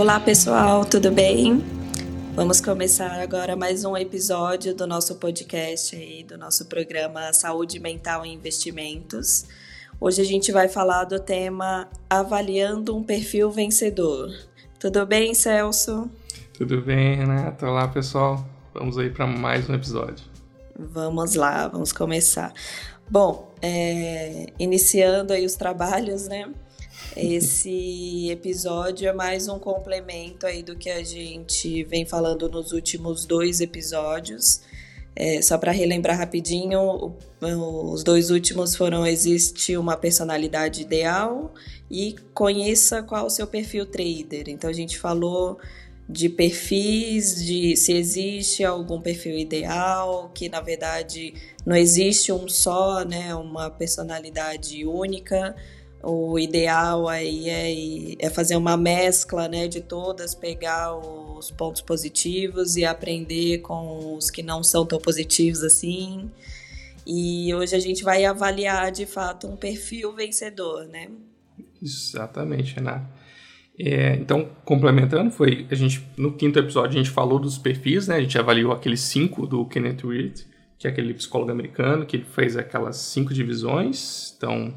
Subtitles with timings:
[0.00, 1.62] Olá pessoal, tudo bem?
[2.34, 8.24] Vamos começar agora mais um episódio do nosso podcast aí, do nosso programa Saúde Mental
[8.24, 9.44] e Investimentos.
[10.00, 14.30] Hoje a gente vai falar do tema Avaliando um Perfil Vencedor.
[14.78, 16.10] Tudo bem, Celso?
[16.54, 17.68] Tudo bem, Renata.
[17.68, 18.42] Olá, pessoal.
[18.72, 20.24] Vamos aí para mais um episódio.
[20.78, 22.54] Vamos lá, vamos começar.
[23.06, 26.48] Bom, é, iniciando aí os trabalhos, né?
[27.16, 33.24] Esse episódio é mais um complemento aí do que a gente vem falando nos últimos
[33.24, 34.60] dois episódios.
[35.14, 41.52] É, só para relembrar rapidinho, os dois últimos foram existe uma personalidade ideal
[41.90, 44.48] e conheça qual o seu perfil trader.
[44.48, 45.58] Então a gente falou
[46.08, 53.04] de perfis, de se existe algum perfil ideal, que na verdade não existe um só,
[53.04, 55.54] né, uma personalidade única
[56.02, 62.76] o ideal aí é, é fazer uma mescla né, de todas, pegar os pontos positivos
[62.76, 66.30] e aprender com os que não são tão positivos assim.
[67.06, 71.08] E hoje a gente vai avaliar de fato um perfil vencedor, né?
[71.82, 73.20] Exatamente, Renato.
[73.78, 78.16] É, então, complementando, foi a gente no quinto episódio a gente falou dos perfis, né?
[78.16, 80.40] A gente avaliou aqueles cinco do Kenneth Reed,
[80.78, 84.34] que é aquele psicólogo americano que fez aquelas cinco divisões.
[84.36, 84.74] Então,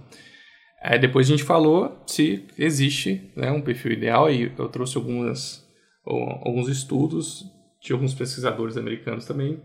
[0.83, 5.65] Aí depois a gente falou se existe né, um perfil ideal e eu trouxe algumas,
[6.05, 7.45] alguns estudos
[7.81, 9.61] de alguns pesquisadores americanos também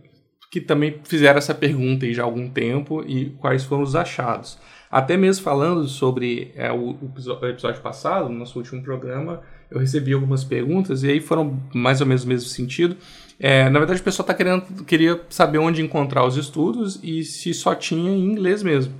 [0.50, 4.58] que também fizeram essa pergunta aí já há algum tempo e quais foram os achados.
[4.90, 10.14] Até mesmo falando sobre é, o, o, episódio passado, no nosso último programa, eu recebi
[10.14, 12.96] algumas perguntas e aí foram mais ou menos no mesmo sentido.
[13.38, 17.52] É, na verdade, o pessoal tá querendo, queria saber onde encontrar os estudos e se
[17.52, 18.94] só tinha em inglês mesmo.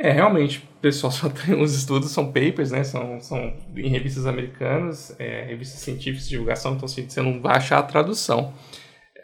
[0.00, 2.84] É, realmente, o pessoal só tem os estudos, são papers, né?
[2.84, 7.56] São, são em revistas americanas, é, revistas científicas de divulgação, então assim, você não vai
[7.56, 8.54] achar a tradução.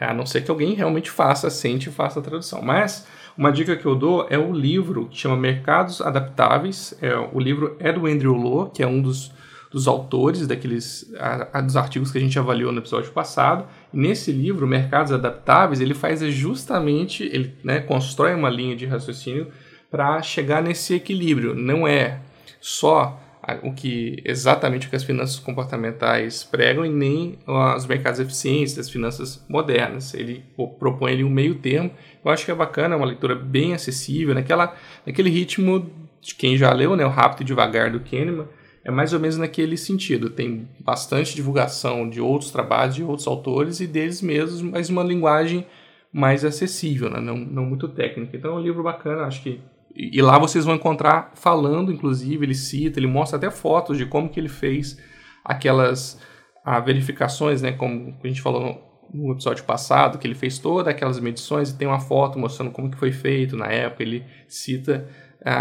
[0.00, 2.60] A não ser que alguém realmente faça, sente e faça a tradução.
[2.60, 3.06] Mas
[3.38, 6.98] uma dica que eu dou é o livro que chama Mercados Adaptáveis.
[7.00, 9.32] É, o livro é do Andrew Lo, que é um dos,
[9.70, 13.66] dos autores daqueles a, a, dos artigos que a gente avaliou no episódio passado.
[13.92, 19.46] E nesse livro, Mercados Adaptáveis, ele faz justamente, ele né, constrói uma linha de raciocínio
[19.94, 21.54] para chegar nesse equilíbrio.
[21.54, 22.18] Não é
[22.60, 23.20] só
[23.62, 28.90] o que exatamente o que as finanças comportamentais pregam e nem os mercados eficientes das
[28.90, 30.12] finanças modernas.
[30.12, 30.42] Ele
[30.80, 31.92] propõe ali um meio termo.
[32.24, 34.74] Eu acho que é bacana, é uma leitura bem acessível, naquela,
[35.06, 35.88] naquele ritmo
[36.20, 38.48] de quem já leu, né, o Rápido e Devagar do Kahneman,
[38.82, 40.28] é mais ou menos naquele sentido.
[40.28, 45.64] Tem bastante divulgação de outros trabalhos, de outros autores e deles mesmos, mas uma linguagem
[46.12, 47.20] mais acessível, né?
[47.20, 48.36] não, não muito técnica.
[48.36, 49.60] Então é um livro bacana, acho que
[49.94, 54.28] e, lá vocês vão encontrar falando, inclusive, ele cita, ele mostra até fotos de como
[54.28, 54.98] que ele fez
[55.44, 56.20] aquelas
[56.64, 61.20] a, verificações, né, como a gente falou no episódio passado, que ele fez todas aquelas
[61.20, 65.08] medições e tem uma foto mostrando como que foi feito na época, ele cita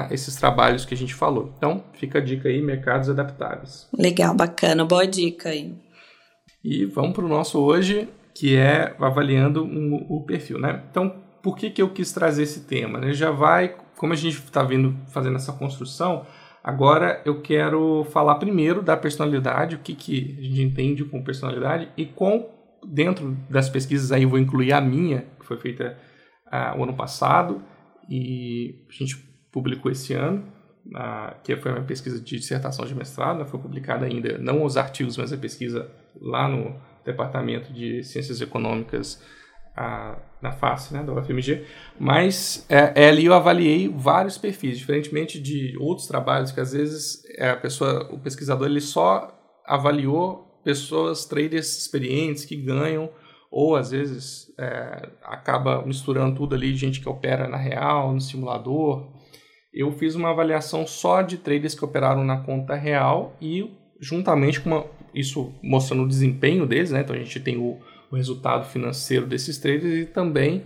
[0.10, 1.54] esses trabalhos que a gente falou.
[1.58, 3.90] Então, fica a dica aí, mercados adaptáveis.
[3.98, 5.76] Legal, bacana, boa dica aí.
[6.64, 10.82] E vamos para o nosso hoje, que é avaliando um, o perfil, né?
[10.90, 12.98] Então, por que, que eu quis trazer esse tema?
[12.98, 13.14] Né?
[13.14, 16.26] Já vai como a gente está vindo fazendo essa construção,
[16.62, 21.88] agora eu quero falar primeiro da personalidade, o que, que a gente entende com personalidade
[21.96, 22.50] e com
[22.86, 25.98] dentro das pesquisas aí vou incluir a minha, que foi feita
[26.48, 27.64] uh, o ano passado
[28.10, 29.16] e a gente
[29.50, 30.44] publicou esse ano,
[30.88, 34.76] uh, que foi uma pesquisa de dissertação de mestrado, né, foi publicada ainda, não os
[34.76, 35.90] artigos, mas a pesquisa
[36.20, 36.76] lá no
[37.06, 39.24] Departamento de Ciências Econômicas
[39.76, 41.66] a, na face né, da UFMG,
[42.00, 47.24] mas é, é, ali eu avaliei vários perfis, diferentemente de outros trabalhos que às vezes
[47.38, 49.34] é, a pessoa, o pesquisador ele só
[49.66, 53.10] avaliou pessoas, traders experientes que ganham
[53.52, 59.12] ou às vezes é, acaba misturando tudo ali, gente que opera na real, no simulador.
[59.72, 64.70] Eu fiz uma avaliação só de traders que operaram na conta real e juntamente com
[64.70, 67.02] uma, isso mostrando o desempenho deles, né?
[67.02, 67.80] Então a gente tem o
[68.14, 70.64] o resultado financeiro desses traders e também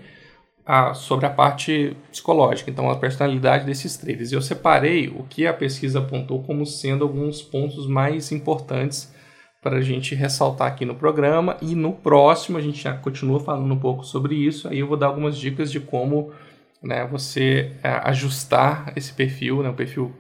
[0.66, 4.34] a, sobre a parte psicológica, então a personalidade desses traders.
[4.34, 9.14] Eu separei o que a pesquisa apontou como sendo alguns pontos mais importantes
[9.62, 13.74] para a gente ressaltar aqui no programa e no próximo a gente já continua falando
[13.74, 14.68] um pouco sobre isso.
[14.68, 16.34] Aí eu vou dar algumas dicas de como
[16.84, 20.14] né, você é, ajustar esse perfil, né, o perfil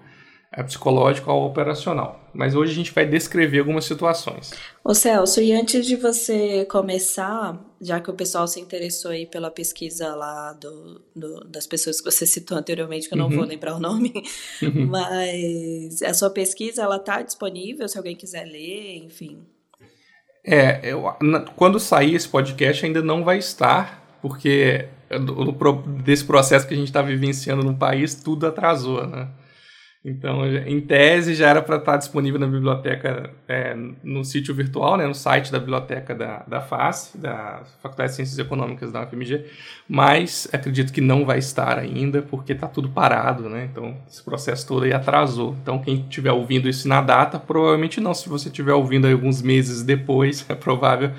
[0.51, 2.19] é psicológico ao operacional.
[2.33, 4.51] Mas hoje a gente vai descrever algumas situações.
[4.83, 9.51] Ô Celso, e antes de você começar, já que o pessoal se interessou aí pela
[9.51, 13.35] pesquisa lá do, do das pessoas que você citou anteriormente, que eu não uhum.
[13.35, 14.13] vou lembrar o nome,
[14.61, 14.87] uhum.
[14.89, 19.45] mas a sua pesquisa ela está disponível se alguém quiser ler, enfim.
[20.45, 21.03] É, eu,
[21.57, 26.77] quando sair esse podcast ainda não vai estar, porque do, do, desse processo que a
[26.77, 29.27] gente está vivenciando no país, tudo atrasou, né?
[30.05, 34.95] Então, em tese, já era para estar tá disponível na biblioteca, é, no sítio virtual,
[34.95, 39.45] né, no site da biblioteca da, da FACE, da Faculdade de Ciências Econômicas da UFMG,
[39.87, 43.67] mas acredito que não vai estar ainda, porque está tudo parado, né?
[43.69, 45.55] Então, esse processo todo aí atrasou.
[45.61, 48.13] Então, quem estiver ouvindo isso na data, provavelmente não.
[48.13, 51.11] Se você estiver ouvindo alguns meses depois, é provável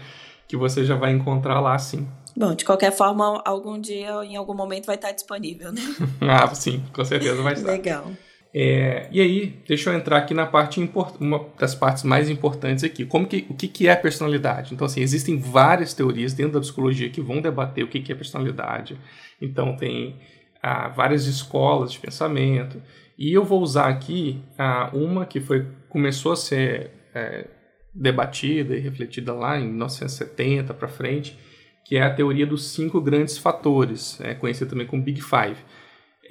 [0.47, 2.09] que você já vai encontrar lá sim.
[2.35, 5.83] Bom, de qualquer forma, algum dia, em algum momento, vai estar disponível, né?
[6.23, 7.71] ah, sim, com certeza vai estar.
[7.71, 8.07] Legal.
[8.53, 10.81] É, e aí, deixa eu entrar aqui na parte
[11.21, 13.05] uma das partes mais importantes aqui.
[13.05, 14.75] Como que, o que, que é personalidade?
[14.75, 18.15] Então, assim, existem várias teorias dentro da psicologia que vão debater o que, que é
[18.15, 18.99] personalidade.
[19.41, 20.17] Então, tem
[20.63, 22.83] ah, várias escolas de pensamento.
[23.19, 27.47] E eu vou usar aqui ah, uma que foi, começou a ser é,
[27.95, 31.39] debatida e refletida lá em 1970 para frente,
[31.85, 35.57] que é a teoria dos cinco grandes fatores, é, conhecida também como Big Five.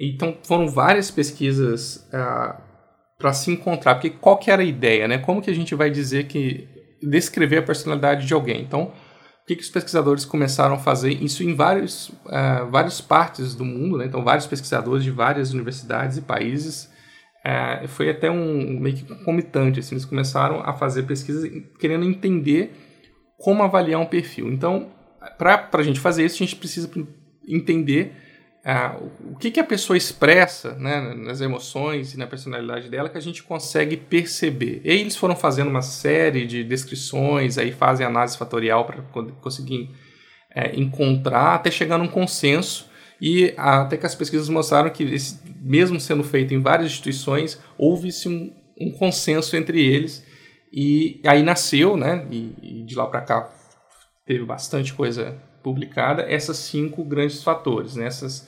[0.00, 2.60] Então foram várias pesquisas ah,
[3.18, 5.18] para se encontrar, porque qual que era a ideia, né?
[5.18, 6.68] Como que a gente vai dizer que
[7.02, 8.62] descrever a personalidade de alguém?
[8.62, 8.92] Então,
[9.42, 13.64] o que, que os pesquisadores começaram a fazer isso em vários, uh, várias partes do
[13.64, 14.04] mundo, né?
[14.06, 16.84] Então, vários pesquisadores de várias universidades e países
[17.44, 21.50] uh, foi até um meio que comitante, assim, eles começaram a fazer pesquisas
[21.80, 22.72] querendo entender
[23.36, 24.52] como avaliar um perfil.
[24.52, 24.92] Então,
[25.36, 26.88] para a gente fazer isso, a gente precisa
[27.48, 28.27] entender
[29.22, 33.20] o que, que a pessoa expressa né, nas emoções e na personalidade dela que a
[33.20, 34.82] gente consegue perceber.
[34.84, 39.00] E eles foram fazendo uma série de descrições, aí fazem análise fatorial para
[39.40, 39.88] conseguir
[40.54, 42.90] é, encontrar, até chegar num consenso.
[43.18, 48.28] E até que as pesquisas mostraram que, esse, mesmo sendo feito em várias instituições, houve-se
[48.28, 50.22] um, um, consenso entre eles.
[50.70, 53.50] E aí nasceu, né, e, e de lá para cá
[54.26, 58.46] teve bastante coisa publicada, essas cinco grandes fatores, né, essas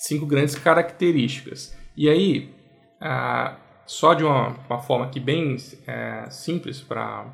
[0.00, 1.76] cinco grandes características.
[1.94, 2.50] E aí,
[3.00, 5.56] ah, só de uma, uma, forma aqui bem
[5.86, 7.26] é, simples para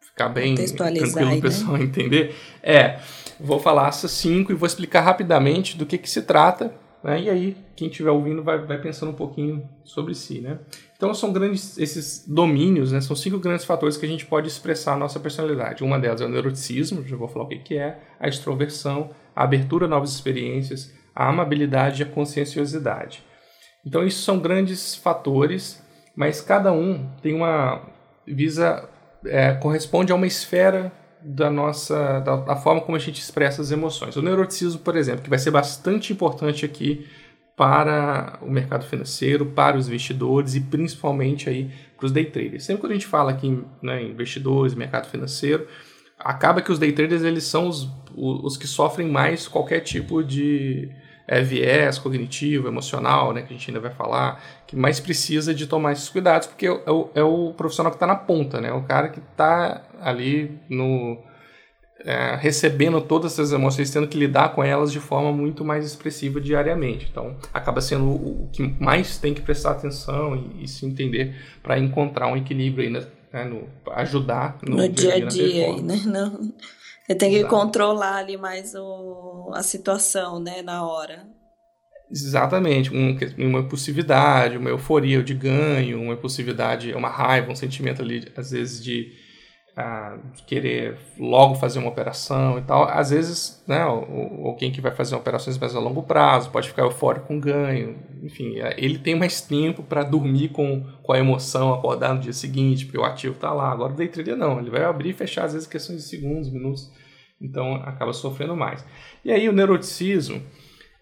[0.00, 1.84] ficar bem tranquilo o pessoal né?
[1.84, 3.00] entender, é,
[3.40, 7.22] vou falar essas cinco e vou explicar rapidamente do que, que se trata, né?
[7.22, 10.58] e aí quem estiver ouvindo vai, vai pensando um pouquinho sobre si, né?
[10.94, 13.00] Então são grandes esses domínios, né?
[13.00, 15.82] São cinco grandes fatores que a gente pode expressar a nossa personalidade.
[15.82, 19.44] Uma delas é o neuroticismo, já vou falar o que, que é, a extroversão, a
[19.44, 23.22] abertura a novas experiências, a amabilidade e a conscienciosidade.
[23.84, 25.82] Então, isso são grandes fatores,
[26.14, 27.82] mas cada um tem uma
[28.26, 28.88] visa
[29.24, 30.92] é, corresponde a uma esfera
[31.24, 34.16] da nossa da, da, forma como a gente expressa as emoções.
[34.16, 37.06] O neuroticismo, por exemplo, que vai ser bastante importante aqui
[37.56, 42.64] para o mercado financeiro, para os investidores e principalmente aí para os day traders.
[42.64, 45.66] Sempre que a gente fala aqui né, investidores, mercado financeiro,
[46.18, 50.90] acaba que os day traders eles são os, os que sofrem mais qualquer tipo de
[51.32, 55.66] é, viés cognitivo, emocional, né, que a gente ainda vai falar, que mais precisa de
[55.66, 58.82] tomar esses cuidados, porque é o, é o profissional que está na ponta, né, o
[58.82, 61.16] cara que está ali no
[62.04, 66.40] é, recebendo todas essas emoções, tendo que lidar com elas de forma muito mais expressiva
[66.40, 67.06] diariamente.
[67.10, 71.34] Então, acaba sendo o, o que mais tem que prestar atenção e, e se entender
[71.62, 76.02] para encontrar um equilíbrio aí, né, no, ajudar no, no dia a dia, dia né?
[76.04, 76.52] Não
[77.06, 77.54] você tem que Exato.
[77.54, 81.26] controlar ali mais o, a situação, né, na hora.
[82.10, 88.30] Exatamente, um, uma impulsividade, uma euforia de ganho, uma impulsividade, uma raiva, um sentimento ali,
[88.36, 89.12] às vezes, de,
[89.76, 92.84] ah, querer logo fazer uma operação e tal.
[92.88, 97.28] Às vezes, né, alguém que vai fazer operações mais a longo prazo pode ficar eufórico
[97.28, 97.96] com ganho.
[98.22, 102.32] Enfim, é, ele tem mais tempo para dormir com, com a emoção, acordar no dia
[102.32, 103.70] seguinte, porque o ativo está lá.
[103.70, 106.50] Agora o day trader não, ele vai abrir e fechar, às vezes, questões de segundos,
[106.50, 106.90] minutos
[107.42, 108.84] então acaba sofrendo mais.
[109.24, 110.40] E aí o neuroticismo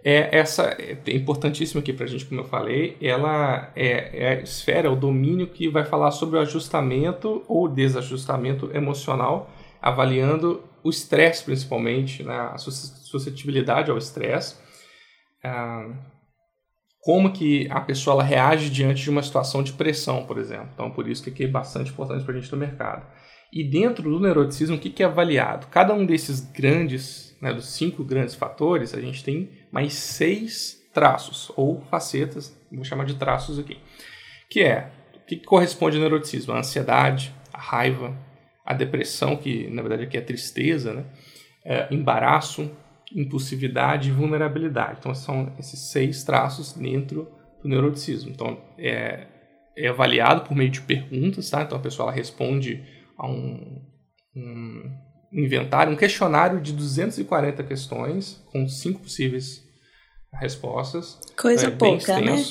[0.03, 4.41] é essa é importantíssimo aqui para a gente, como eu falei, ela é, é, a
[4.43, 11.45] esfera, o domínio que vai falar sobre o ajustamento ou desajustamento emocional, avaliando o estresse
[11.45, 14.57] principalmente, né, a suscetibilidade ao estresse,
[15.45, 15.91] ah,
[17.03, 20.69] como que a pessoa ela reage diante de uma situação de pressão, por exemplo.
[20.75, 23.07] Então, por isso que aqui é bastante importante para a gente no mercado.
[23.53, 25.67] E dentro do neuroticismo, o que, que é avaliado?
[25.69, 31.53] Cada um desses grandes, né, dos cinco grandes fatores, a gente tem mais seis traços,
[31.57, 33.79] ou facetas, vou chamar de traços aqui.
[34.49, 36.53] Que é, o que, corresponde ao neuroticismo?
[36.53, 38.17] A ansiedade, a raiva,
[38.65, 41.05] a depressão, que na verdade aqui é tristeza, né?
[41.65, 42.71] É, embaraço,
[43.15, 44.99] impulsividade e vulnerabilidade.
[45.01, 47.31] Então são esses seis traços dentro
[47.63, 48.31] do neuroticismo.
[48.31, 49.27] Então é,
[49.77, 51.63] é avaliado por meio de perguntas, tá?
[51.63, 52.85] Então a pessoa ela responde
[53.17, 53.83] a um,
[54.35, 54.91] um
[55.33, 59.63] inventário, um questionário de 240 questões, com cinco possíveis
[60.33, 61.19] respostas.
[61.37, 62.43] Coisa é pouca, né?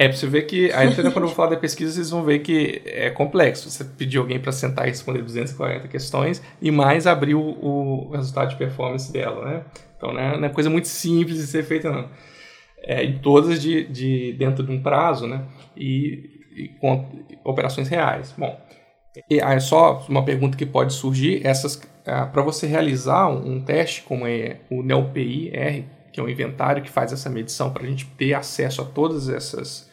[0.00, 2.38] É, pra você ver que, aí quando eu vou falar da pesquisa, vocês vão ver
[2.38, 3.70] que é complexo.
[3.70, 8.48] Você pedir alguém para sentar e responder 240 questões e mais abrir o, o resultado
[8.48, 9.64] de performance dela, né?
[9.96, 12.08] Então não é, não é coisa muito simples de ser feita, não.
[12.82, 15.44] É, e todas de, de dentro de um prazo, né?
[15.76, 17.06] E, e com
[17.44, 18.34] operações reais.
[18.38, 18.58] Bom,
[19.28, 24.02] e aí só uma pergunta que pode surgir, essas ah, para você realizar um, teste
[24.02, 28.06] como é o NELPI-R, que é um inventário que faz essa medição para a gente
[28.16, 29.88] ter acesso a todas essas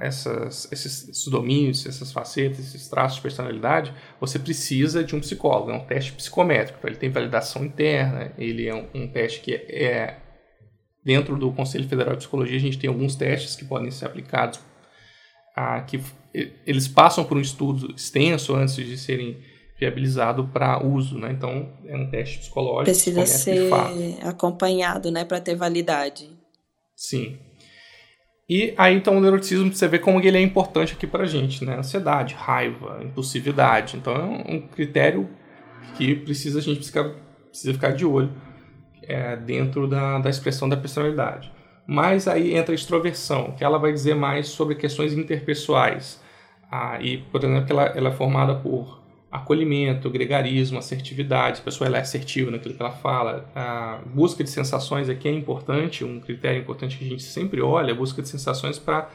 [0.00, 5.72] essas, esses, esses, domínios, essas facetas, esses traços de personalidade, você precisa de um psicólogo.
[5.72, 6.86] É um teste psicométrico.
[6.86, 10.16] Ele tem validação interna, ele é um, um teste que é, é,
[11.04, 14.58] Dentro do Conselho Federal de Psicologia, a gente tem alguns testes que podem ser aplicados,
[15.54, 16.00] a, que
[16.66, 19.38] eles passam por um estudo extenso antes de serem
[19.78, 21.18] viabilizados para uso.
[21.18, 21.30] Né?
[21.32, 22.84] Então, é um teste psicológico.
[22.84, 23.70] Precisa ser
[24.22, 26.28] acompanhado né, para ter validade.
[26.96, 27.38] Sim.
[28.48, 31.78] E aí então o neuroticismo você vê como ele é importante aqui pra gente, né?
[31.78, 33.96] Ansiedade, raiva, impulsividade.
[33.96, 35.28] Então é um critério
[35.96, 37.16] que precisa a gente precisa,
[37.48, 38.30] precisa ficar de olho
[39.02, 41.50] é, dentro da, da expressão da personalidade.
[41.86, 46.22] Mas aí entra a extroversão, que ela vai dizer mais sobre questões interpessoais.
[46.76, 49.00] Ah, e, por exemplo, ela, ela é formada por
[49.30, 53.48] acolhimento, gregarismo, assertividade, a pessoa ela é assertiva naquilo que ela fala.
[53.54, 57.92] A busca de sensações aqui é importante, um critério importante que a gente sempre olha,
[57.92, 59.08] a busca de sensações para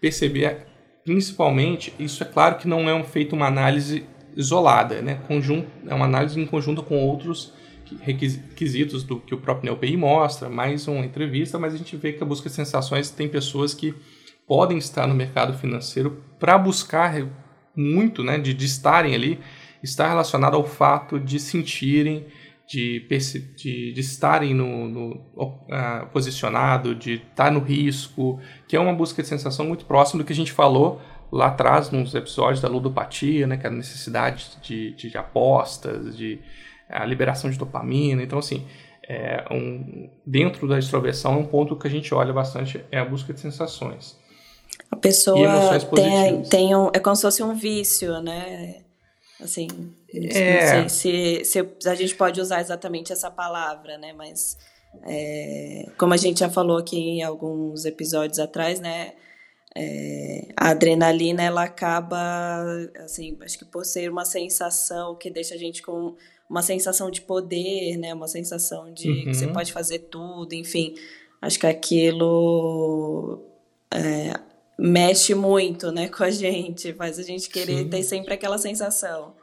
[0.00, 0.68] perceber,
[1.04, 4.04] principalmente, isso é claro que não é um, feito uma análise
[4.36, 5.20] isolada, né?
[5.26, 7.52] Conjunto, é uma análise em conjunto com outros
[8.02, 12.22] requisitos do que o próprio NLPI mostra, mais uma entrevista, mas a gente vê que
[12.22, 13.96] a busca de sensações tem pessoas que
[14.50, 17.24] podem estar no mercado financeiro para buscar
[17.76, 19.38] muito, né, de, de estarem ali
[19.80, 22.26] está relacionado ao fato de sentirem,
[22.66, 23.06] de,
[23.56, 29.22] de, de estarem no, no uh, posicionado, de estar no risco, que é uma busca
[29.22, 33.46] de sensação muito próxima do que a gente falou lá atrás nos episódios da ludopatia,
[33.46, 36.40] né, que é a necessidade de, de, de apostas, de
[36.88, 38.20] a liberação de dopamina.
[38.20, 38.66] Então, assim,
[39.08, 43.32] é um, dentro da extroversão, um ponto que a gente olha bastante é a busca
[43.32, 44.19] de sensações.
[44.90, 48.82] A pessoa tem, tem um, é como se fosse um vício, né?
[49.40, 49.68] Assim,
[50.12, 50.82] é.
[50.82, 54.12] não sei se, se a gente pode usar exatamente essa palavra, né?
[54.12, 54.58] Mas
[55.04, 59.12] é, como a gente já falou aqui em alguns episódios atrás, né?
[59.76, 62.64] É, a adrenalina ela acaba
[63.04, 66.16] assim acho que por ser uma sensação que deixa a gente com
[66.48, 69.24] uma sensação de poder né uma sensação de uhum.
[69.26, 69.52] que você uhum.
[69.52, 70.96] pode fazer tudo enfim
[71.40, 73.44] acho que aquilo
[73.94, 74.32] é,
[74.80, 77.88] mexe muito, né, com a gente, faz a gente querer Sim.
[77.90, 79.34] ter sempre aquela sensação.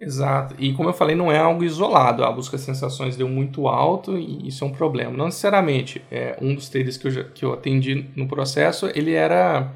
[0.00, 0.54] Exato.
[0.58, 2.24] E como eu falei, não é algo isolado.
[2.24, 5.14] A busca de sensações deu muito alto e isso é um problema.
[5.14, 6.02] Não necessariamente.
[6.10, 9.70] É, um dos traders que eu, já, que eu atendi no processo, ele era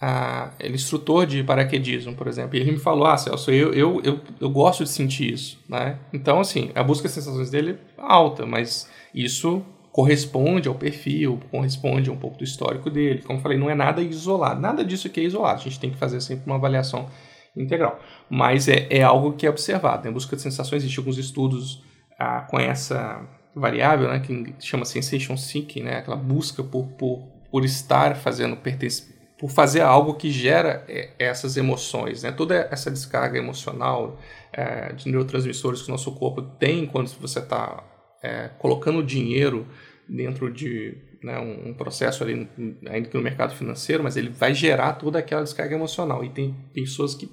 [0.00, 2.56] a, ele é instrutor de paraquedismo, por exemplo.
[2.56, 5.58] E ele me falou, ah, Celso, eu, eu, eu, eu gosto de sentir isso.
[5.68, 5.98] Né?
[6.14, 9.62] Então, assim, a busca de sensações dele é alta, mas isso
[9.96, 13.22] corresponde ao perfil, corresponde a um pouco do histórico dele.
[13.22, 14.60] Como falei, não é nada isolado.
[14.60, 15.60] Nada disso aqui é isolado.
[15.60, 17.08] A gente tem que fazer sempre uma avaliação
[17.56, 17.98] integral.
[18.28, 20.02] Mas é, é algo que é observado.
[20.02, 20.12] Em né?
[20.12, 21.82] busca de sensações, existem alguns estudos
[22.18, 27.64] ah, com essa variável, né, que chama sensation seeking, né, aquela busca por, por, por
[27.64, 32.32] estar fazendo pertence, por fazer algo que gera é, essas emoções, né?
[32.32, 34.18] Toda essa descarga emocional
[34.52, 37.82] é, de neurotransmissores que o nosso corpo tem quando você está
[38.22, 39.66] é, colocando dinheiro
[40.08, 42.48] dentro de né, um, processo ali,
[42.86, 46.24] ainda que no mercado financeiro, mas ele vai gerar toda aquela descarga emocional.
[46.24, 47.28] E tem pessoas que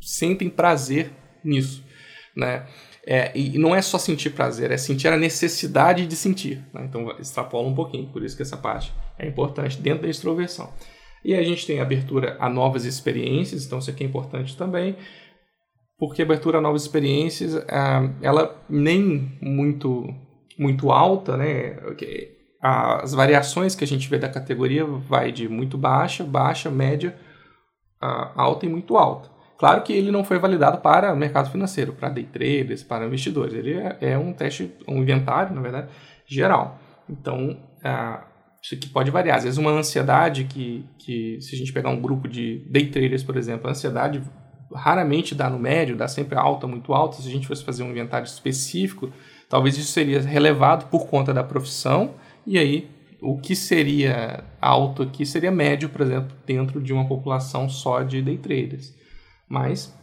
[0.00, 1.10] sentem prazer
[1.44, 1.84] nisso.
[2.36, 2.66] Né?
[3.06, 6.64] É, e não é só sentir prazer, é sentir a necessidade de sentir.
[6.72, 6.86] Né?
[6.88, 10.72] Então extrapola um pouquinho, por isso que essa parte é importante dentro da extroversão.
[11.24, 14.96] E a gente tem abertura a novas experiências, então isso aqui é importante também,
[15.98, 20.06] porque abertura a novas experiências, ah, ela nem muito
[20.58, 21.76] muito alta, né?
[22.60, 27.16] As variações que a gente vê da categoria vai de muito baixa, baixa, média,
[28.00, 29.30] alta e muito alta.
[29.58, 33.54] Claro que ele não foi validado para o mercado financeiro, para day traders, para investidores.
[33.54, 35.88] Ele é, é um teste, um inventário, na verdade,
[36.26, 36.78] geral.
[37.08, 37.56] Então,
[38.62, 39.36] isso aqui pode variar.
[39.36, 43.22] Às vezes uma ansiedade que, que se a gente pegar um grupo de day traders,
[43.22, 44.22] por exemplo, a ansiedade
[44.74, 47.22] raramente dá no médio, dá sempre alta, muito alta.
[47.22, 49.12] Se a gente fosse fazer um inventário específico,
[49.48, 52.14] Talvez isso seria relevado por conta da profissão,
[52.46, 52.88] e aí
[53.20, 58.20] o que seria alto aqui seria médio, por exemplo, dentro de uma população só de
[58.20, 58.94] day traders.
[59.48, 59.94] Mas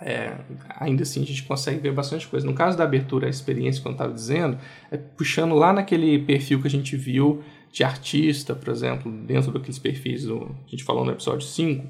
[0.00, 0.36] é,
[0.80, 2.44] ainda assim a gente consegue ver bastante coisa.
[2.44, 4.58] No caso da abertura, a experiência, como eu estava dizendo,
[4.90, 9.78] é puxando lá naquele perfil que a gente viu de artista, por exemplo, dentro daqueles
[9.78, 11.86] perfis do, que a gente falou no episódio 5,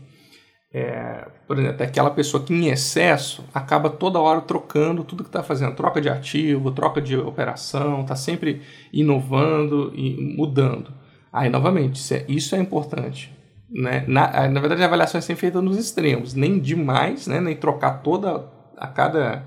[0.75, 5.43] é, por exemplo, aquela pessoa que em excesso acaba toda hora trocando tudo que está
[5.43, 8.63] fazendo, troca de ativo, troca de operação, está sempre
[8.93, 10.93] inovando e mudando.
[11.31, 13.31] Aí, novamente, isso é, isso é importante.
[13.71, 14.05] Né?
[14.07, 17.41] Na, na verdade, a avaliação é sempre feita nos extremos, nem demais, né?
[17.41, 19.45] nem trocar toda a cada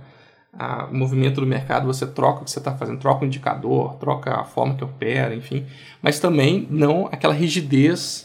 [0.57, 4.39] a movimento do mercado, você troca o que você está fazendo, troca o indicador, troca
[4.39, 5.65] a forma que opera, enfim,
[6.01, 8.24] mas também não aquela rigidez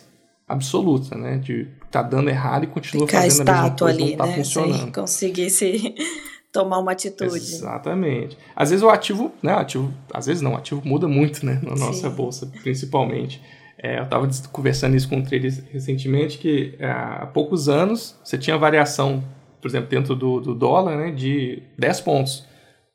[0.53, 1.39] absoluta, né?
[1.39, 4.35] De tá dando errado e continua Ficar fazendo a mesma coisa, ali, não tá né?
[4.37, 4.81] funcionando.
[4.81, 5.95] Sem conseguir se
[6.53, 7.37] tomar uma atitude.
[7.37, 8.39] Exatamente.
[8.55, 9.53] Às vezes o ativo, né?
[9.55, 11.61] Ativo, às vezes não, o ativo muda muito, né?
[11.63, 12.15] Na nossa Sim.
[12.15, 13.43] bolsa, principalmente.
[13.83, 18.37] É, eu estava conversando isso com um trader recentemente que é, há poucos anos você
[18.37, 19.25] tinha variação
[19.61, 22.47] por exemplo, dentro do, do dólar, né, de 10 pontos.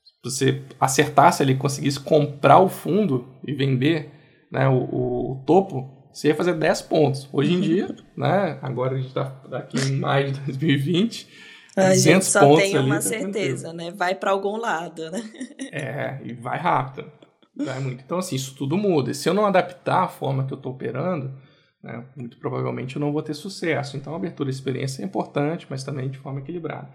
[0.04, 4.12] Se você acertasse ali, conseguisse comprar o fundo e vender
[4.52, 7.30] né, o, o, topo, você ia fazer 10 pontos.
[7.32, 11.28] Hoje em dia, né, agora a gente está aqui em maio de 2020,
[11.76, 13.92] a gente só tem uma tá certeza, né?
[13.92, 15.22] Vai para algum lado, né?
[15.74, 17.12] É, e vai rápido.
[17.54, 18.02] Vai muito.
[18.02, 19.14] Então, assim, isso tudo muda.
[19.14, 21.38] Se eu não adaptar a forma que eu estou operando,
[21.84, 23.98] né, muito provavelmente eu não vou ter sucesso.
[23.98, 26.90] Então, a abertura de experiência é importante, mas também de forma equilibrada.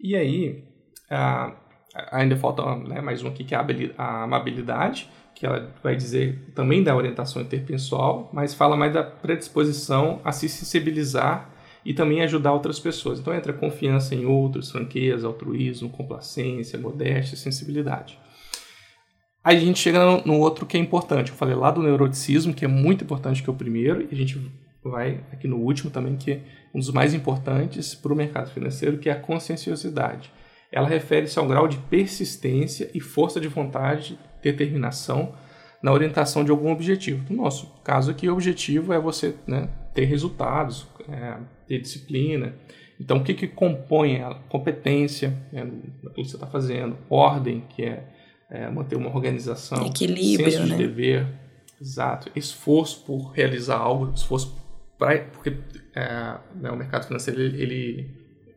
[0.00, 0.64] E aí,
[1.08, 1.54] a,
[2.10, 3.58] ainda falta né, mais um aqui, que é
[3.96, 10.18] a amabilidade, que ela vai dizer também da orientação interpessoal, mas fala mais da predisposição
[10.24, 11.50] a se sensibilizar
[11.84, 13.20] e também ajudar outras pessoas.
[13.20, 18.18] Então entra confiança em outros, franqueza, altruísmo, complacência, modéstia, sensibilidade.
[19.44, 21.30] Aí a gente chega no, no, outro que é importante.
[21.30, 24.16] Eu falei lá do neuroticismo, que é muito importante que é o primeiro, e a
[24.16, 24.40] gente
[24.82, 26.40] vai aqui no último também, que é
[26.74, 30.32] um dos mais importantes para o mercado financeiro, que é a conscienciosidade.
[30.72, 35.34] Ela refere-se ao grau de persistência e força de vontade, determinação
[35.82, 37.24] na orientação de algum objetivo.
[37.28, 42.54] No nosso caso aqui, o objetivo é você né, ter resultados, é, ter disciplina.
[42.98, 44.36] Então, o que, que compõe ela?
[44.48, 45.68] Competência, né,
[46.14, 48.04] que você está fazendo, ordem, que é
[48.50, 50.76] é, manter uma organização, equilíbrio, senso né?
[50.76, 51.26] de dever,
[51.80, 54.56] exato, esforço por realizar algo, esforço
[54.98, 55.56] para porque
[55.94, 58.10] é, né, o mercado financeiro ele, ele,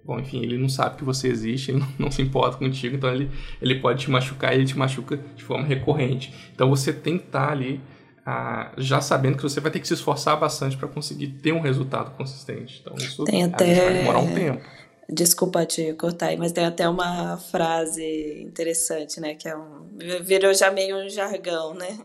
[0.09, 3.13] bom, enfim, ele não sabe que você existe, ele não, não, se importa contigo, então
[3.13, 3.29] ele,
[3.61, 6.33] ele pode te machucar, e ele te machuca de forma recorrente.
[6.53, 7.79] Então você tem que estar ali
[8.25, 11.61] ah, já sabendo que você vai ter que se esforçar bastante para conseguir ter um
[11.61, 12.81] resultado consistente.
[12.81, 13.75] Então isso tem até...
[13.75, 14.63] vai demorar um tempo.
[15.11, 19.33] Desculpa te cortar aí, mas tem até uma frase interessante, né?
[19.33, 19.87] Que é um.
[20.23, 21.97] Virou já meio um jargão, né?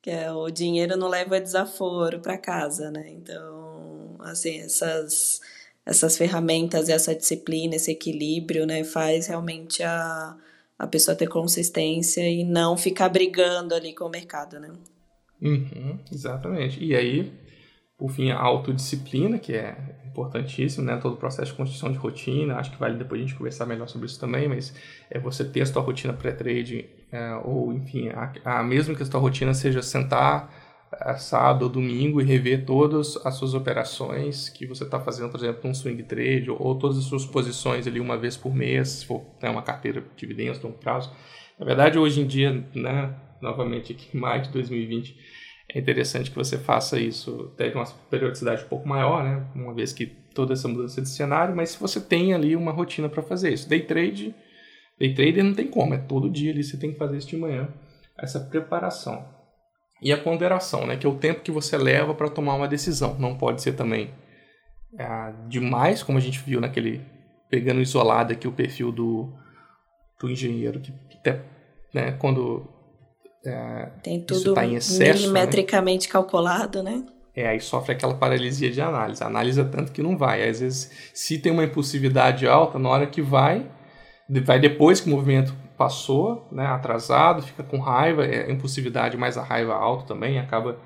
[0.00, 3.04] Que é o dinheiro não leva desaforo para casa, né?
[3.08, 5.40] Então, assim, essas,
[5.86, 8.82] essas ferramentas, essa disciplina, esse equilíbrio, né?
[8.82, 10.36] Faz realmente a,
[10.76, 14.72] a pessoa ter consistência e não ficar brigando ali com o mercado, né?
[15.40, 16.84] Uhum, exatamente.
[16.84, 17.32] E aí,
[17.96, 20.96] por fim, a autodisciplina, que é importantíssimo, né?
[20.96, 22.56] Todo o processo de construção de rotina.
[22.56, 24.74] Acho que vale depois a gente conversar melhor sobre isso também, mas
[25.08, 29.06] é você ter a sua rotina pré-trade, é, ou enfim, a, a, mesmo que a
[29.06, 30.65] sua rotina seja sentar
[31.18, 35.68] sábado ou domingo e rever todas as suas operações que você está fazendo, por exemplo,
[35.68, 39.06] um swing trade, ou, ou, todas as suas posições ali uma vez por mês, se
[39.06, 41.12] for né, uma carteira de dividendos, longo prazo.
[41.58, 45.16] Na verdade, hoje em dia, né, novamente aqui em maio de 2020,
[45.74, 49.44] é interessante que você faça isso até de uma periodicidade um pouco maior, né?
[49.54, 53.08] Uma vez que toda essa mudança de cenário, mas se você tem ali uma rotina
[53.08, 53.68] para fazer isso.
[53.68, 54.34] Day trade,
[54.98, 57.36] day trader não tem como, é todo dia ali você tem que fazer isso de
[57.36, 57.68] manhã,
[58.18, 59.35] essa preparação.
[60.00, 60.96] E a ponderação, né?
[60.96, 63.16] Que é o tempo que você leva para tomar uma decisão.
[63.18, 64.10] Não pode ser também
[64.98, 67.00] é, demais, como a gente viu naquele
[67.48, 69.32] pegando isolado aqui o perfil do,
[70.20, 71.40] do engenheiro que até
[71.94, 72.68] né, quando
[73.46, 75.12] é, Tem tudo tá excesso, né?
[75.12, 76.12] milimetricamente né?
[76.12, 77.04] calculado, né?
[77.34, 79.22] É, aí sofre aquela paralisia de análise.
[79.22, 80.48] Analisa tanto que não vai.
[80.48, 83.70] Às vezes, se tem uma impulsividade alta, na hora que vai,
[84.42, 89.42] vai depois que o movimento passou, né, atrasado, fica com raiva, é impulsividade mais a
[89.42, 90.78] raiva alta também, acaba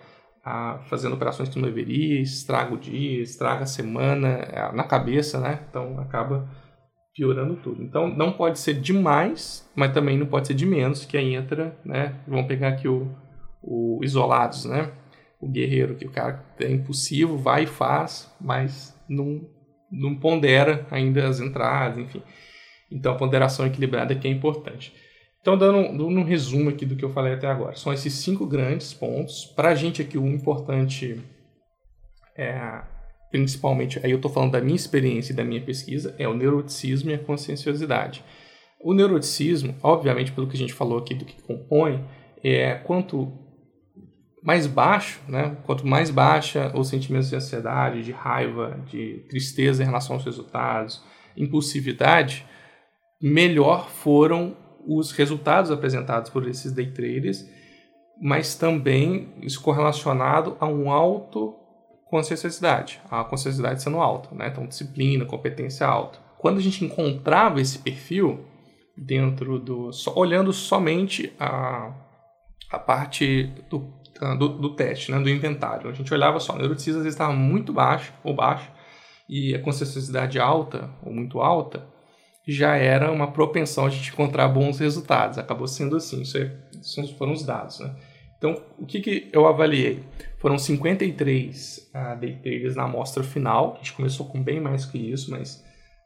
[0.45, 5.39] ah, fazendo operações que não deveria, estraga o dia, estraga a semana, é, na cabeça,
[5.39, 5.61] né?
[5.69, 6.49] Então acaba
[7.15, 7.83] piorando tudo.
[7.83, 11.79] Então não pode ser demais, mas também não pode ser de menos, que aí entra,
[11.85, 12.15] né?
[12.27, 13.15] Vamos pegar aqui o,
[13.63, 14.91] o isolados, né?
[15.41, 19.41] O guerreiro, que o cara é impulsivo, vai e faz, mas não,
[19.91, 22.23] não pondera ainda as entradas, enfim.
[22.91, 24.93] Então a ponderação equilibrada aqui é importante.
[25.41, 28.47] Então, dando, dando um resumo aqui do que eu falei até agora, são esses cinco
[28.47, 29.47] grandes pontos.
[29.57, 31.19] Para a gente aqui, o importante
[32.37, 32.83] é
[33.31, 37.11] principalmente, aí eu estou falando da minha experiência e da minha pesquisa, é o neuroticismo
[37.11, 38.25] e a conscienciosidade.
[38.83, 42.05] O neuroticismo, obviamente, pelo que a gente falou aqui do que compõe,
[42.43, 43.33] é quanto
[44.43, 49.87] mais baixo, né, quanto mais baixa os sentimentos de ansiedade, de raiva, de tristeza em
[49.87, 51.03] relação aos resultados,
[51.37, 52.45] impulsividade,
[53.21, 54.57] melhor foram
[54.87, 57.47] os resultados apresentados por esses day traders,
[58.21, 61.57] mas também isso correlacionado a um alto
[62.07, 64.49] conscienciosidade, a conscienciosidade sendo alta, né?
[64.49, 66.19] Então, disciplina, competência alta.
[66.39, 68.45] Quando a gente encontrava esse perfil
[68.97, 69.93] dentro do...
[69.93, 71.95] Só, olhando somente a,
[72.71, 73.93] a parte do,
[74.39, 75.21] do, do, teste, né?
[75.21, 75.89] do inventário.
[75.89, 78.71] A gente olhava só, o neuroticismo estava muito baixo ou baixo,
[79.29, 81.87] e a conscienciosidade alta ou muito alta
[82.47, 85.39] já era uma propensão a gente encontrar bons resultados.
[85.39, 86.51] Acabou sendo assim, isso, é,
[87.19, 87.95] foram os dados, né?
[88.41, 90.03] Então, o que, que eu avaliei?
[90.39, 93.75] Foram 53 uh, day traders na amostra final.
[93.75, 95.57] A gente começou com bem mais que isso, mas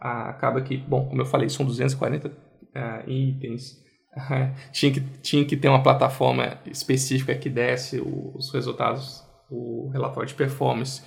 [0.02, 2.32] uh, acaba que, bom, como eu falei, são 240 uh,
[2.74, 3.80] ah, itens.
[4.72, 10.34] tinha, que, tinha que ter uma plataforma específica que desse os resultados, o relatório de
[10.34, 11.02] performance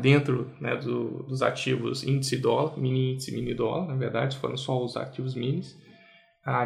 [0.00, 4.82] dentro né, do, dos ativos índice dólar, mini índice, mini dólar, na verdade, foram só
[4.82, 5.76] os ativos minis.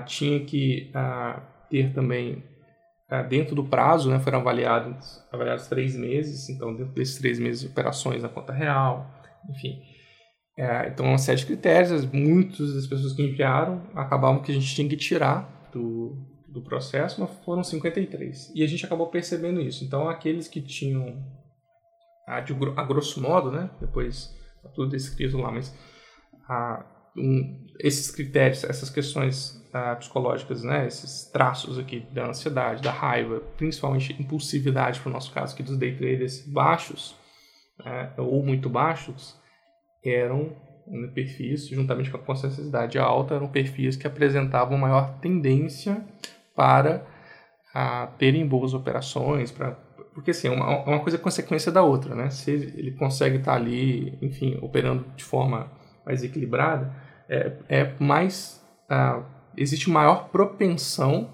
[0.07, 0.91] tinha que
[1.71, 2.43] ter também
[3.13, 7.71] é, dentro do prazo, né, foram avaliados, avaliados três meses, então dentro desses três meses
[7.71, 9.07] operações na conta real,
[9.51, 9.83] enfim.
[10.57, 14.75] É, então uma série de critérios, muitas das pessoas que enviaram acabavam que a gente
[14.75, 16.17] tinha que tirar do,
[16.49, 18.51] do processo, mas foram 53.
[18.55, 19.85] E a gente acabou percebendo isso.
[19.85, 21.23] Então aqueles que tinham,
[22.27, 25.75] a, de, a grosso modo, né, depois está tudo descrito lá, mas
[26.49, 26.85] a,
[27.17, 33.41] um, esses critérios, essas questões uh, psicológicas, né, esses traços aqui da ansiedade, da raiva,
[33.57, 37.17] principalmente impulsividade, para o nosso caso aqui dos day traders baixos,
[37.81, 39.37] uh, ou muito baixos,
[40.05, 40.57] eram
[41.15, 46.05] perfis, juntamente com a consciencialidade alta, eram perfis que apresentavam maior tendência
[46.57, 47.07] para
[47.75, 49.77] uh, terem boas operações, para
[50.15, 52.31] porque assim, uma, uma coisa é consequência da outra, né?
[52.31, 55.71] Se ele consegue estar ali, enfim, operando de forma
[56.05, 56.95] mais equilibrada,
[57.29, 59.25] é, é mais uh,
[59.57, 61.31] existe maior propensão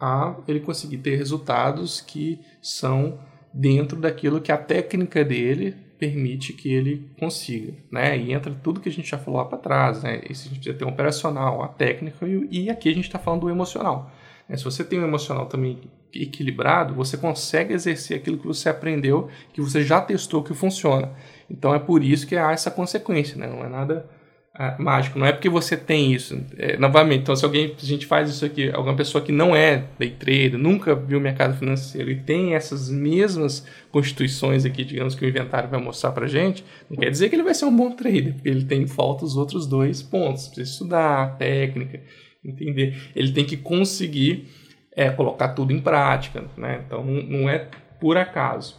[0.00, 3.18] a ele conseguir ter resultados que são
[3.52, 8.18] dentro daquilo que a técnica dele permite que ele consiga, né?
[8.18, 10.20] E entra tudo que a gente já falou lá para trás, né?
[10.28, 13.18] Esse a gente precisa ter um operacional, a técnica e, e aqui a gente está
[13.18, 14.10] falando do emocional.
[14.48, 14.56] Né?
[14.56, 15.78] Se você tem um emocional também
[16.14, 21.12] equilibrado, você consegue exercer aquilo que você aprendeu, que você já testou que funciona.
[21.50, 23.46] Então é por isso que há essa consequência, né?
[23.46, 24.08] Não é nada
[24.56, 25.18] ah, mágico.
[25.18, 26.40] Não é porque você tem isso.
[26.56, 29.84] É, novamente, então se alguém, a gente faz isso aqui, alguma pessoa que não é
[29.98, 35.28] day trader, nunca viu mercado financeiro e tem essas mesmas constituições aqui, digamos que o
[35.28, 38.34] inventário vai mostrar pra gente, não quer dizer que ele vai ser um bom trader,
[38.34, 40.46] porque ele tem falta os outros dois pontos.
[40.46, 42.00] Precisa estudar, técnica,
[42.44, 43.10] entender.
[43.14, 44.48] Ele tem que conseguir
[44.94, 46.82] é, colocar tudo em prática, né?
[46.86, 47.68] Então não, não é
[48.00, 48.78] por acaso.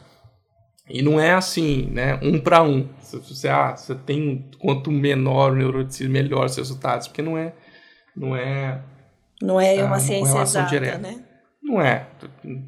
[0.88, 2.20] E não é assim, né?
[2.22, 2.88] Um para um.
[3.00, 7.54] Se você, ah, você tem quanto menor o neuroticismo, melhor os resultados, porque não é,
[8.16, 8.82] não é.
[9.42, 10.98] Não é uma ah, ciência exata, direta.
[11.00, 11.24] né?
[11.62, 12.08] Não é,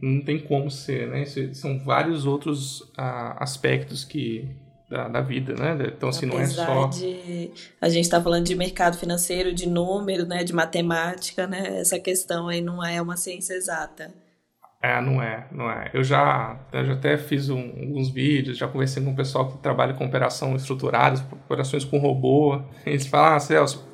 [0.01, 1.23] não tem como ser, né?
[1.53, 4.49] São vários outros ah, aspectos que
[4.89, 5.91] da, da, vida, né?
[5.95, 6.87] Então, assim, Apesar não é só.
[6.87, 10.43] De, a gente está falando de mercado financeiro, de número, né?
[10.43, 11.79] De matemática, né?
[11.79, 14.13] Essa questão aí não é uma ciência exata.
[14.81, 15.89] É, não é, não é.
[15.93, 19.57] Eu já, eu já até fiz um, alguns vídeos, já conversei com o pessoal que
[19.57, 22.61] trabalha com operação estruturada, operações com robô.
[22.85, 23.85] Eles falam, ah, Celso,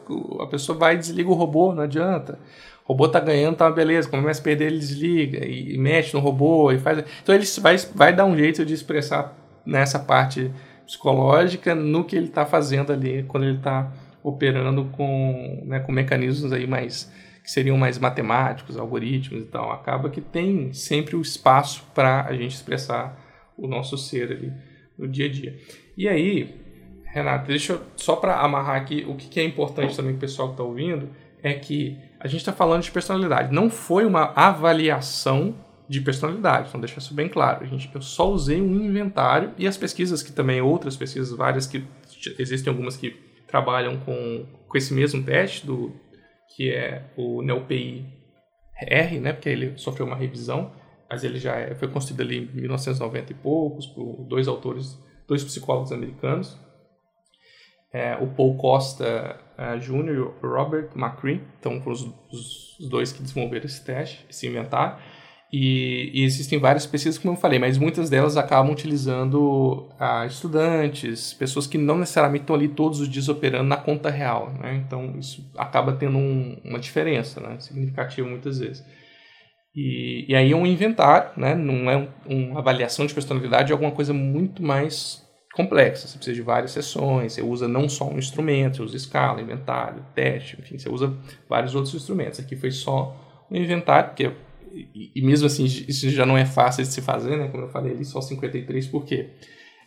[0.42, 2.38] a pessoa vai e desliga o robô, não adianta.
[2.86, 4.10] O robô tá ganhando, tá uma beleza.
[4.10, 7.04] Quando começa a perder, ele desliga e, e mexe no robô e faz.
[7.24, 9.34] Então ele vai, vai dar um jeito de expressar
[9.66, 10.52] nessa parte
[10.94, 16.54] psicológica no que ele está fazendo ali quando ele está operando com, né, com mecanismos
[16.54, 17.12] aí mais
[17.44, 22.34] que seriam mais matemáticos, algoritmos e tal, acaba que tem sempre o espaço para a
[22.34, 23.20] gente expressar
[23.58, 24.54] o nosso ser ali
[24.98, 25.60] no dia a dia.
[25.98, 26.56] E aí,
[27.04, 30.48] Renato, deixa eu, só para amarrar aqui, o que é importante também para o pessoal
[30.50, 31.10] que está ouvindo
[31.42, 33.54] é que a gente está falando de personalidade.
[33.54, 35.54] Não foi uma avaliação
[35.88, 37.66] de personalidade, então deixar isso bem claro.
[37.66, 41.86] Gente, eu só usei um inventário e as pesquisas que também, outras pesquisas várias que
[42.40, 43.12] existem algumas que
[43.48, 45.94] trabalham com, com esse mesmo teste do
[46.56, 48.06] que é o NeoPI
[48.82, 50.72] R, né, porque ele sofreu uma revisão,
[51.10, 55.44] mas ele já é, foi construído ali em 1990 e poucos por dois autores, dois
[55.44, 56.58] psicólogos americanos,
[57.94, 60.16] é, o Paul Costa uh, Jr.
[60.16, 64.98] e o Robert McCree, então foram os, os, dois que desenvolveram esse teste, esse inventário,
[65.56, 71.32] E, e, existem várias pesquisas, como eu falei, mas muitas delas acabam utilizando ah, estudantes,
[71.32, 74.52] pessoas que não necessariamente estão ali todos os dias operando na conta real.
[74.60, 74.84] Né?
[74.84, 77.60] Então, isso acaba tendo um, uma diferença né?
[77.60, 78.84] significativa muitas vezes.
[79.76, 81.54] E, e aí é um inventário, né?
[81.54, 85.22] não é um, uma avaliação de personalidade, é alguma coisa muito mais
[85.54, 86.08] complexa.
[86.08, 90.04] Você precisa de várias sessões, você usa não só um instrumento, você usa escala, inventário,
[90.16, 91.16] teste, enfim, você usa
[91.48, 92.40] vários outros instrumentos.
[92.40, 93.16] Aqui foi só
[93.52, 94.32] um inventário, porque
[94.74, 97.48] e, e, mesmo assim, isso já não é fácil de se fazer, né?
[97.48, 99.30] Como eu falei ali, só 53, porque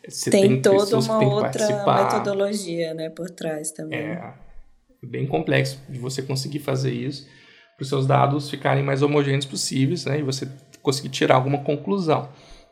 [0.08, 3.98] você tem, tem toda uma outra metodologia né, por trás também.
[3.98, 4.32] É
[5.02, 7.26] bem complexo de você conseguir fazer isso
[7.76, 10.48] para os seus dados ficarem mais homogêneos possíveis né, e você
[10.82, 12.28] conseguir tirar alguma conclusão.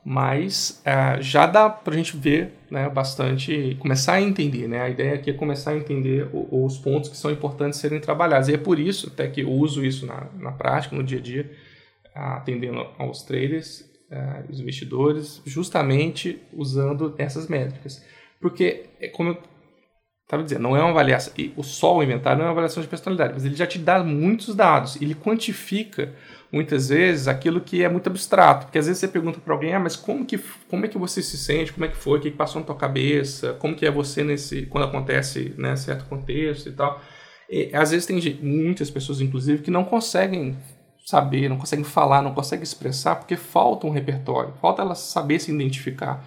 [0.06, 4.68] Mas uh, já dá para a gente ver né, bastante, começar a entender.
[4.68, 4.82] Né?
[4.82, 8.48] A ideia aqui é começar a entender o, os pontos que são importantes serem trabalhados.
[8.48, 11.22] E é por isso até que eu uso isso na, na prática, no dia a
[11.22, 11.50] dia,
[12.14, 18.04] atendendo aos traders, uh, os investidores, justamente usando essas métricas.
[18.40, 19.38] Porque, é como eu
[20.24, 22.88] estava dizendo, não é uma avaliação, o só o inventário não é uma avaliação de
[22.88, 26.14] personalidade, mas ele já te dá muitos dados, ele quantifica
[26.50, 29.80] muitas vezes aquilo que é muito abstrato, porque às vezes você pergunta para alguém, ah,
[29.80, 32.30] mas como que como é que você se sente, como é que foi, o que
[32.30, 36.72] passou na tua cabeça, como que é você nesse quando acontece, né, certo contexto e
[36.72, 37.02] tal.
[37.50, 40.56] E, às vezes tem muitas pessoas inclusive que não conseguem
[41.04, 45.52] saber, não conseguem falar, não conseguem expressar, porque falta um repertório, falta elas saber se
[45.52, 46.24] identificar.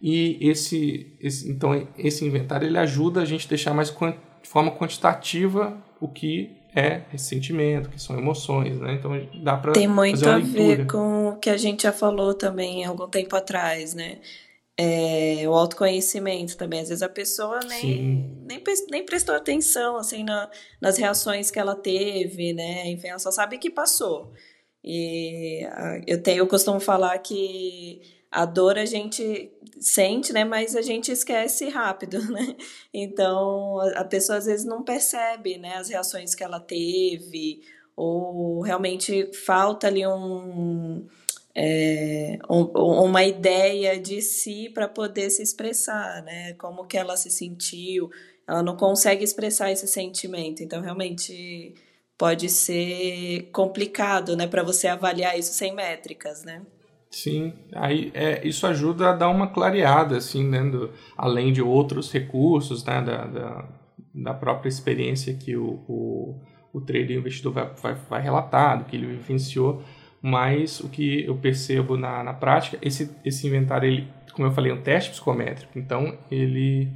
[0.00, 4.72] E esse, esse, então esse inventário ele ajuda a gente a deixar mais de forma
[4.72, 8.94] quantitativa o que é ressentimento, que são emoções, né?
[8.94, 12.84] Então dá para Tem muito a ver com o que a gente já falou também
[12.84, 14.18] algum tempo atrás, né?
[14.78, 16.80] É, o autoconhecimento também.
[16.80, 21.74] Às vezes a pessoa nem, nem, nem prestou atenção assim na, nas reações que ela
[21.74, 22.88] teve, né?
[22.88, 24.32] Enfim, ela só sabe que passou.
[24.84, 25.62] E
[26.06, 30.44] eu tenho, eu costumo falar que a dor a gente sente, né?
[30.44, 32.56] Mas a gente esquece rápido, né?
[32.92, 35.76] Então a pessoa às vezes não percebe, né?
[35.76, 37.62] As reações que ela teve
[37.94, 41.06] ou realmente falta ali um
[41.54, 42.62] é, um,
[43.04, 46.54] uma ideia de si para poder se expressar, né?
[46.54, 48.10] Como que ela se sentiu,
[48.48, 51.74] ela não consegue expressar esse sentimento, então realmente
[52.18, 56.62] pode ser complicado, né, para você avaliar isso sem métricas, né?
[57.10, 62.12] Sim, aí é, isso ajuda a dar uma clareada, assim, né, do, além de outros
[62.12, 63.68] recursos, né, da, da,
[64.14, 66.40] da própria experiência que o, o,
[66.72, 69.82] o trader investidor vai, vai, vai relatar, do que ele vivenciou,
[70.22, 74.70] mas o que eu percebo na, na prática, esse, esse inventário, ele, como eu falei,
[74.70, 76.88] é um teste psicométrico, então ele,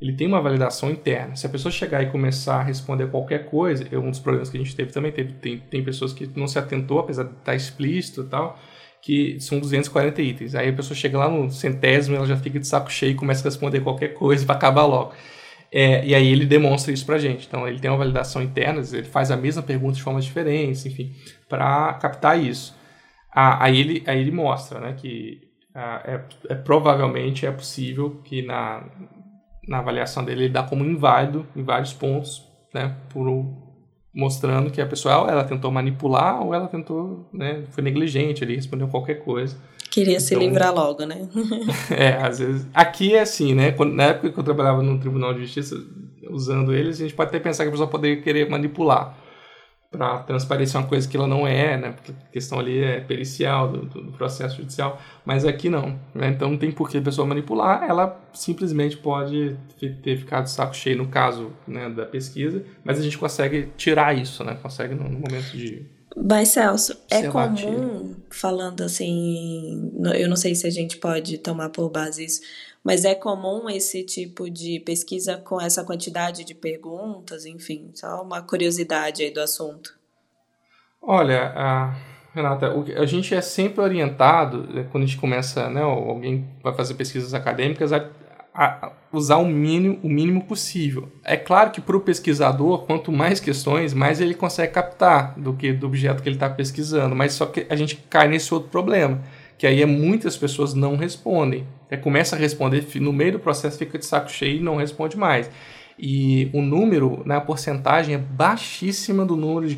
[0.00, 1.34] ele tem uma validação interna.
[1.34, 4.56] Se a pessoa chegar e começar a responder qualquer coisa, é um dos problemas que
[4.56, 7.56] a gente teve também, teve, tem, tem pessoas que não se atentou, apesar de estar
[7.56, 8.56] explícito e tal,
[9.02, 10.54] que são 240 itens.
[10.54, 13.42] Aí a pessoa chega lá no centésimo, ela já fica de saco cheio e começa
[13.42, 15.14] a responder qualquer coisa para acabar logo.
[15.70, 17.46] É, e aí ele demonstra isso pra gente.
[17.46, 21.14] Então ele tem uma validação interna, ele faz a mesma pergunta de formas diferentes, enfim,
[21.48, 22.76] para captar isso.
[23.32, 28.42] Ah, aí, ele, aí ele mostra né, que ah, é, é, provavelmente é possível que
[28.42, 28.84] na,
[29.68, 32.42] na avaliação dele ele dá como inválido em vários pontos,
[32.74, 33.28] né, por,
[34.14, 38.88] mostrando que a pessoa ela tentou manipular ou ela tentou, né, foi negligente, ele respondeu
[38.88, 39.56] qualquer coisa.
[39.90, 41.28] Queria então, se livrar logo, né?
[41.90, 42.66] é, às vezes.
[42.74, 43.72] Aqui é assim, né?
[43.72, 45.76] Quando, na época que eu trabalhava no Tribunal de Justiça,
[46.30, 49.16] usando eles, a gente pode até pensar que a pessoa poderia querer manipular
[49.90, 51.92] para transparecer uma coisa que ela não é, né?
[51.92, 55.98] Porque a questão ali é pericial do, do, processo judicial, mas aqui não.
[56.14, 56.28] Né?
[56.28, 59.56] Então não tem por que a pessoa manipular, ela simplesmente pode
[60.02, 64.44] ter ficado saco cheio no caso né, da pesquisa, mas a gente consegue tirar isso,
[64.44, 64.58] né?
[64.60, 70.66] Consegue no, no momento de mas, Celso, é comum, falando assim, eu não sei se
[70.66, 72.40] a gente pode tomar por base isso,
[72.82, 78.42] mas é comum esse tipo de pesquisa com essa quantidade de perguntas, enfim, só uma
[78.42, 79.96] curiosidade aí do assunto.
[81.00, 81.96] Olha, a,
[82.34, 86.94] Renata, a gente é sempre orientado, né, quando a gente começa, né, alguém vai fazer
[86.94, 88.08] pesquisas acadêmicas, a,
[88.64, 91.10] a usar o mínimo, o mínimo possível.
[91.24, 95.72] É claro que para o pesquisador, quanto mais questões, mais ele consegue captar do que
[95.72, 99.20] do objeto que ele está pesquisando, mas só que a gente cai nesse outro problema
[99.58, 101.66] que aí é muitas pessoas não respondem.
[101.90, 105.16] É, começa a responder, no meio do processo fica de saco cheio e não responde
[105.16, 105.50] mais.
[105.98, 109.76] E o número, né, a porcentagem é baixíssima do número de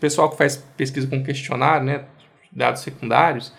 [0.00, 2.04] pessoal que faz pesquisa com questionário, né,
[2.50, 3.52] dados secundários,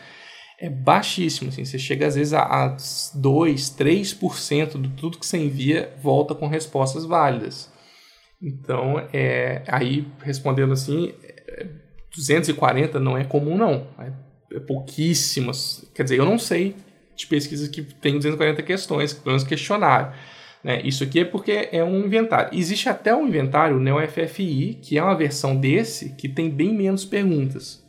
[0.61, 1.49] é baixíssimo.
[1.49, 2.77] Assim, você chega às vezes a, a
[3.15, 7.71] 2, 3% de tudo que você envia volta com respostas válidas.
[8.41, 11.13] Então, é, aí respondendo assim,
[12.15, 13.87] 240 é, não é comum não.
[13.99, 15.85] É é pouquíssimas.
[15.93, 16.75] Quer dizer, eu não sei
[17.15, 20.13] de pesquisas que tem 240 questões, pelo menos questionário.
[20.63, 20.81] Né?
[20.83, 22.57] Isso aqui é porque é um inventário.
[22.57, 27.05] Existe até um inventário, o NeoFFI, que é uma versão desse que tem bem menos
[27.05, 27.80] perguntas.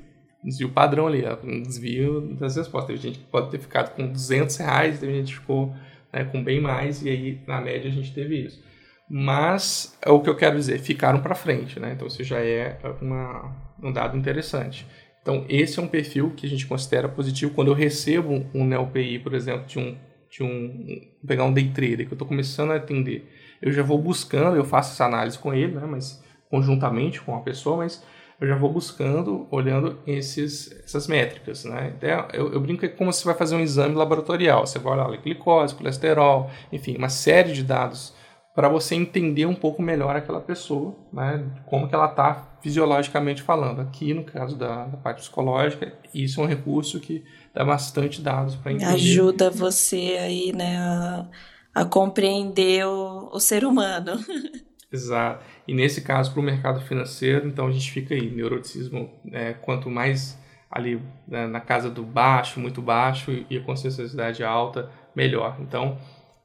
[0.46, 2.94] desvio padrão ali, um desvio das respostas.
[2.94, 5.74] Teve gente que pode ter ficado com 200 reais, teve gente que ficou
[6.12, 8.64] né, com bem mais, e aí, na média, a gente teve isso.
[9.08, 11.92] Mas, é o que eu quero dizer, ficaram para frente, né?
[11.94, 14.86] Então, isso já é uma, um dado interessante.
[15.22, 17.52] Então, esse é um perfil que a gente considera positivo.
[17.52, 19.96] Quando eu recebo um NeoPI, por exemplo, de um,
[20.30, 23.28] de um pegar um day trader que eu estou começando a atender,
[23.60, 27.40] eu já vou buscando, eu faço essa análise com ele, né, mas conjuntamente com a
[27.40, 28.04] pessoa, mas
[28.40, 31.64] eu já vou buscando, olhando esses, essas métricas.
[31.64, 31.94] Né?
[31.96, 34.66] Então, eu, eu brinco que é como se vai fazer um exame laboratorial.
[34.66, 38.14] Você vai olhar glicose, colesterol, enfim, uma série de dados
[38.56, 43.80] para você entender um pouco melhor aquela pessoa, né, como que ela está fisiologicamente falando.
[43.80, 47.22] Aqui, no caso da, da, parte psicológica, isso é um recurso que
[47.52, 48.90] dá bastante dados para entender.
[48.90, 51.26] Ajuda você aí, né, a,
[51.74, 54.12] a compreender o, o ser humano.
[54.92, 55.44] Exato.
[55.66, 59.90] E nesse caso, para o mercado financeiro, então a gente fica aí, neuroticismo, é, quanto
[59.90, 60.38] mais
[60.70, 65.56] ali né, na casa do baixo, muito baixo, e a conscienciosidade alta, melhor.
[65.60, 65.98] Então,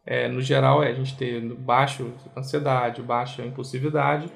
[0.06, 4.32] é, no geral, é a gente ter baixo ansiedade, baixa impulsividade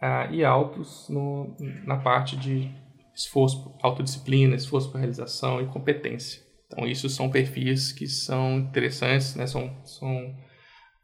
[0.00, 2.70] ah, e altos no, na parte de
[3.14, 6.42] esforço, autodisciplina, esforço para realização e competência.
[6.66, 9.46] Então, isso são perfis que são interessantes, né?
[9.46, 10.34] são, são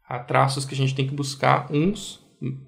[0.09, 2.19] ah, traços que a gente tem que buscar, uns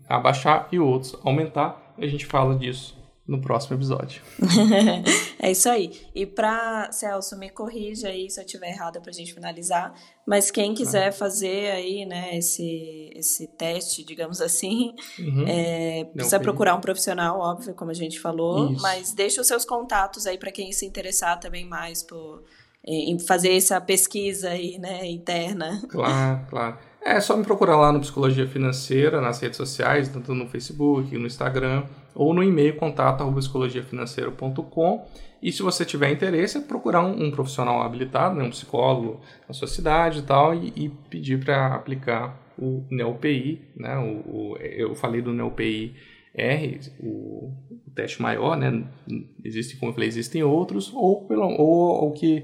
[0.08, 1.96] abaixar e outros aumentar.
[1.98, 4.22] A gente fala disso no próximo episódio.
[5.40, 5.92] é isso aí.
[6.14, 9.94] E para Celso, me corrija aí se eu estiver errada para a gente finalizar.
[10.28, 11.12] Mas quem quiser ah.
[11.12, 15.46] fazer aí, né, esse, esse teste, digamos assim, uhum.
[15.48, 18.72] é, precisa Não, procurar um profissional, óbvio, como a gente falou.
[18.72, 18.82] Isso.
[18.82, 22.44] Mas deixa os seus contatos aí para quem se interessar também mais por
[22.84, 25.82] em fazer essa pesquisa aí, né, interna.
[25.88, 26.91] Claro, claro.
[27.04, 31.26] É só me procurar lá no Psicologia Financeira, nas redes sociais, tanto no Facebook, no
[31.26, 31.84] Instagram,
[32.14, 35.08] ou no e-mail contato.psicologiafinanceira.com.
[35.42, 39.54] E se você tiver interesse, é procurar um, um profissional habilitado, né, um psicólogo na
[39.56, 44.94] sua cidade e tal, e, e pedir para aplicar o NeoPI, né, o, o, eu
[44.94, 45.96] falei do NeoPI
[46.36, 47.52] R, o,
[47.88, 48.84] o, teste maior, né,
[49.44, 52.44] existe, como eu falei, existem outros, ou, pelo, ou o que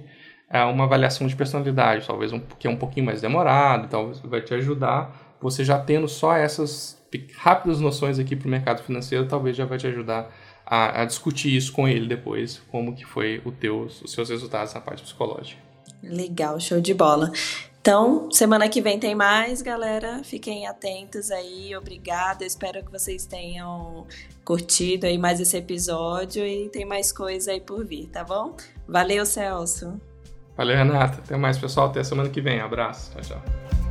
[0.50, 4.54] uma avaliação de personalidade, talvez um, que é um pouquinho mais demorado, talvez vai te
[4.54, 5.36] ajudar.
[5.42, 6.98] Você já tendo só essas
[7.36, 10.30] rápidas noções aqui para o mercado financeiro, talvez já vai te ajudar
[10.66, 14.74] a, a, discutir isso com ele depois, como que foi o teus, os seus resultados
[14.74, 15.62] na parte psicológica.
[16.04, 17.32] Legal, show de bola.
[17.80, 20.22] Então, semana que vem tem mais, galera.
[20.24, 21.74] Fiquem atentos aí.
[21.76, 22.45] Obrigada.
[22.45, 24.06] Espero que vocês tenham
[24.43, 28.58] curtido aí mais esse episódio e tem mais coisa aí por vir, tá bom?
[28.86, 30.00] Valeu, Celso.
[30.58, 31.20] Valeu, Renata.
[31.24, 31.88] Até mais, pessoal.
[31.88, 32.60] Até semana que vem.
[32.60, 33.12] Abraço.
[33.12, 33.87] Tchau, tchau.